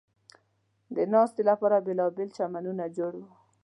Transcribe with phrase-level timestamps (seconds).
[0.95, 3.23] د ناستې لپاره بېلابېل چمنونه جوړ و.